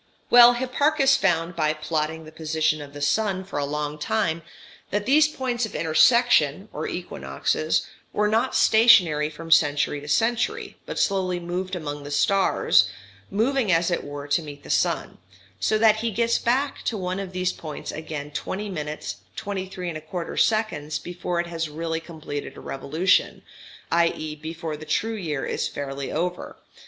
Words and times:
Well, 0.31 0.53
Hipparchus 0.53 1.15
found, 1.15 1.55
by 1.55 1.73
plotting 1.73 2.25
the 2.25 2.31
position 2.31 2.81
of 2.81 2.93
the 2.93 3.03
sun 3.03 3.43
for 3.43 3.59
a 3.59 3.65
long 3.65 3.99
time, 3.99 4.41
that 4.89 5.05
these 5.05 5.27
points 5.27 5.63
of 5.67 5.75
intersection, 5.75 6.69
or 6.73 6.87
equinoxes, 6.87 7.85
were 8.11 8.27
not 8.27 8.55
stationary 8.55 9.29
from 9.29 9.51
century 9.51 10.01
to 10.01 10.07
century, 10.07 10.75
but 10.87 10.97
slowly 10.97 11.39
moved 11.39 11.75
among 11.75 12.01
the 12.03 12.09
stars, 12.09 12.89
moving 13.29 13.71
as 13.71 13.91
it 13.91 14.03
were 14.03 14.27
to 14.29 14.41
meet 14.41 14.63
the 14.63 14.71
sun, 14.71 15.19
so 15.59 15.77
that 15.77 15.97
he 15.97 16.09
gets 16.09 16.39
back 16.39 16.81
to 16.85 16.97
one 16.97 17.19
of 17.19 17.31
these 17.31 17.53
points 17.53 17.91
again 17.91 18.31
20 18.31 18.69
minutes 18.69 19.17
23 19.35 19.93
1/4 19.93 20.39
seconds 20.39 20.97
before 20.97 21.39
it 21.39 21.45
has 21.45 21.69
really 21.69 21.99
completed 21.99 22.57
a 22.57 22.59
revolution, 22.59 23.43
i.e. 23.91 24.35
before 24.35 24.75
the 24.75 24.83
true 24.83 25.13
year 25.13 25.45
is 25.45 25.67
fairly 25.67 26.11
over. 26.11 26.57